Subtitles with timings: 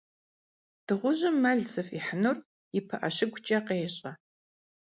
[0.87, 2.37] Dığujım mel zıf'ihınur
[2.75, 4.11] yi pı'e şıguç'e khêş'e.